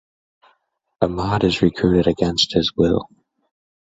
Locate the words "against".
2.07-2.53